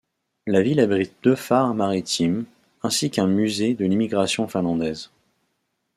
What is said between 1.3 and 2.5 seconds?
phares maritimes,